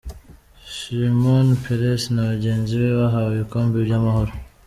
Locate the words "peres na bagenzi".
1.63-2.73